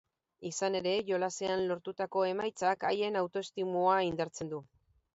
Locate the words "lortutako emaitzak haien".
1.73-3.23